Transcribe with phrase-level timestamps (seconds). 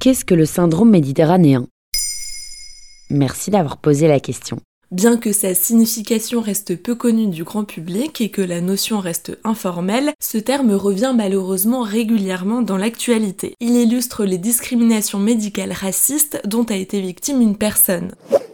[0.00, 1.66] Qu'est-ce que le syndrome méditerranéen?
[3.10, 4.58] Merci d'avoir posé la question.
[4.90, 9.38] Bien que sa signification reste peu connue du grand public et que la notion reste
[9.44, 13.52] informelle, ce terme revient malheureusement régulièrement dans l'actualité.
[13.60, 18.12] Il illustre les discriminations médicales racistes dont a été victime une personne.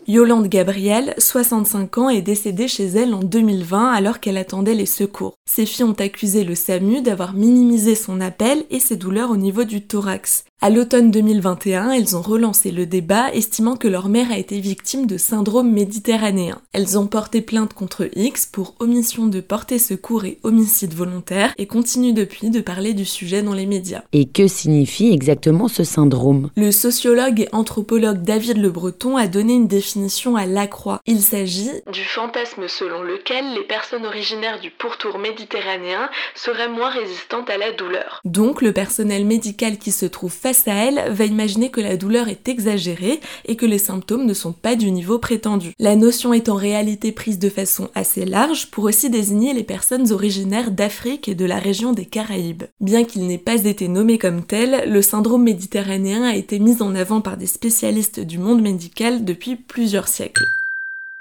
[0.09, 5.35] Yolande Gabriel, 65 ans, est décédée chez elle en 2020 alors qu'elle attendait les secours.
[5.49, 9.65] Ses filles ont accusé le SAMU d'avoir minimisé son appel et ses douleurs au niveau
[9.65, 10.45] du thorax.
[10.63, 15.07] À l'automne 2021, elles ont relancé le débat, estimant que leur mère a été victime
[15.07, 16.63] de syndrome méditerranéen.
[16.73, 21.67] Elles ont porté plainte contre X pour omission de porter secours et homicide volontaire et
[21.67, 24.01] continuent depuis de parler du sujet dans les médias.
[24.15, 26.49] Et que signifie exactement ce syndrome?
[26.57, 31.01] Le sociologue et anthropologue David Le Breton a donné une définition à Lacroix.
[31.05, 37.51] Il s'agit du fantasme selon lequel les personnes originaires du pourtour méditerranéen seraient moins résistantes
[37.51, 38.23] à la douleur.
[38.25, 42.29] Donc le personnel médical qui se trouve face à elle va imaginer que la douleur
[42.29, 45.73] est exagérée et que les symptômes ne sont pas du niveau prétendu.
[45.81, 50.13] La notion est en réalité prise de façon assez large pour aussi désigner les personnes
[50.13, 52.63] originaires d'Afrique et de la région des Caraïbes.
[52.81, 56.95] Bien qu'il n'ait pas été nommé comme tel, le syndrome méditerranéen a été mis en
[56.95, 60.45] avant par des spécialistes du monde médical depuis plusieurs siècles.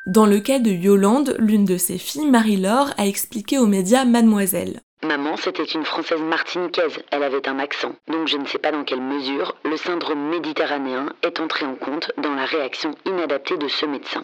[0.06, 4.82] Dans le cas de Yolande, l'une de ses filles, Marie-Laure, a expliqué aux médias Mademoiselle.
[5.06, 7.94] Maman, c'était une Française martiniquaise, elle avait un accent.
[8.08, 12.12] Donc je ne sais pas dans quelle mesure le syndrome méditerranéen est entré en compte
[12.18, 14.24] dans la réaction inadaptée de ce médecin.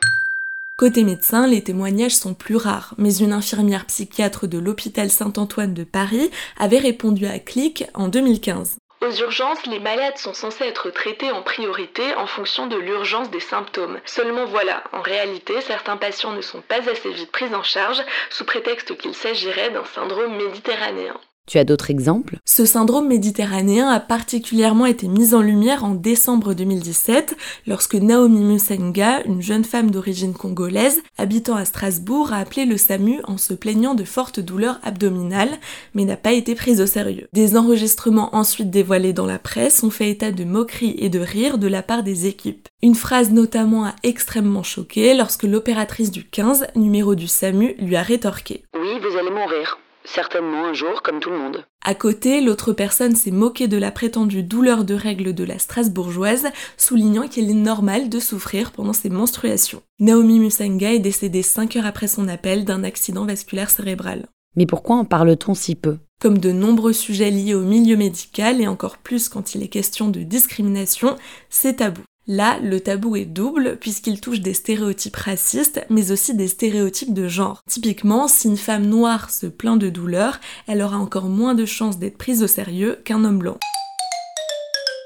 [0.78, 5.84] Côté médecin, les témoignages sont plus rares, mais une infirmière psychiatre de l'hôpital Saint-Antoine de
[5.84, 8.81] Paris avait répondu à Click en 2015.
[9.02, 13.40] Aux urgences, les malades sont censés être traités en priorité en fonction de l'urgence des
[13.40, 14.00] symptômes.
[14.06, 18.46] Seulement voilà, en réalité, certains patients ne sont pas assez vite pris en charge sous
[18.46, 21.20] prétexte qu'il s'agirait d'un syndrome méditerranéen.
[21.52, 22.38] Tu as d'autres exemples?
[22.46, 27.36] Ce syndrome méditerranéen a particulièrement été mis en lumière en décembre 2017
[27.68, 33.20] lorsque Naomi Musenga, une jeune femme d'origine congolaise habitant à Strasbourg, a appelé le SAMU
[33.26, 35.60] en se plaignant de fortes douleurs abdominales
[35.94, 37.28] mais n'a pas été prise au sérieux.
[37.34, 41.58] Des enregistrements ensuite dévoilés dans la presse ont fait état de moqueries et de rires
[41.58, 42.70] de la part des équipes.
[42.82, 48.04] Une phrase notamment a extrêmement choqué lorsque l'opératrice du 15, numéro du SAMU, lui a
[48.04, 48.64] rétorqué.
[48.74, 49.80] Oui, vous allez mourir.
[50.04, 51.66] Certainement un jour, comme tout le monde.
[51.84, 56.48] À côté, l'autre personne s'est moquée de la prétendue douleur de règles de la Strasbourgeoise,
[56.78, 59.82] soulignant qu'il est normal de souffrir pendant ses menstruations.
[60.00, 64.28] Naomi Musenga est décédée 5 heures après son appel d'un accident vasculaire cérébral.
[64.56, 65.98] Mais pourquoi en parle-t-on si peu?
[66.20, 70.10] Comme de nombreux sujets liés au milieu médical, et encore plus quand il est question
[70.10, 71.16] de discrimination,
[71.50, 72.02] c'est tabou.
[72.34, 77.28] Là, le tabou est double puisqu'il touche des stéréotypes racistes, mais aussi des stéréotypes de
[77.28, 77.62] genre.
[77.68, 82.00] Typiquement, si une femme noire se plaint de douleur, elle aura encore moins de chances
[82.00, 83.58] d'être prise au sérieux qu'un homme blanc.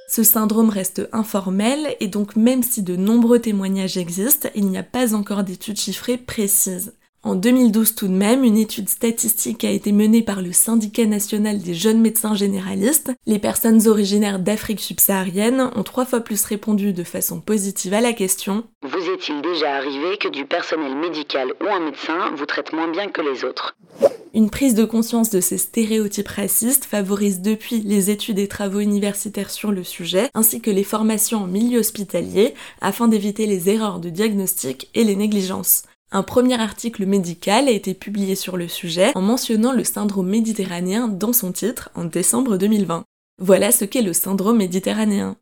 [0.07, 4.83] Ce syndrome reste informel et donc même si de nombreux témoignages existent, il n'y a
[4.83, 6.93] pas encore d'études chiffrées précises.
[7.25, 11.57] En 2012 tout de même, une étude statistique a été menée par le Syndicat national
[11.57, 13.11] des jeunes médecins généralistes.
[13.25, 18.13] Les personnes originaires d'Afrique subsaharienne ont trois fois plus répondu de façon positive à la
[18.13, 18.65] question.
[18.83, 23.09] Vous est-il déjà arrivé que du personnel médical ou un médecin vous traite moins bien
[23.09, 23.75] que les autres?
[24.35, 29.49] Une prise de conscience de ces stéréotypes racistes favorise depuis les études et travaux universitaires
[29.49, 34.09] sur le sujet, ainsi que les formations en milieu hospitalier, afin d'éviter les erreurs de
[34.09, 39.21] diagnostic et les négligences un premier article médical a été publié sur le sujet en
[39.21, 43.03] mentionnant le syndrome méditerranéen dans son titre en décembre 2020.
[43.41, 45.35] Voilà ce qu'est le syndrome méditerranéen.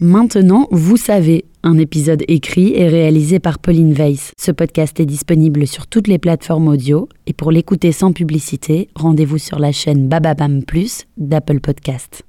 [0.00, 4.32] Maintenant, vous savez, un épisode écrit et réalisé par Pauline Weiss.
[4.38, 9.38] Ce podcast est disponible sur toutes les plateformes audio et pour l'écouter sans publicité, rendez-vous
[9.38, 12.24] sur la chaîne Bababam Plus d'Apple Podcast.